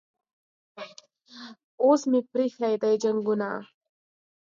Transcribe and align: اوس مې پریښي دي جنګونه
اوس 1.83 2.01
مې 2.09 2.19
پریښي 2.31 2.73
دي 2.81 2.93
جنګونه 3.03 3.49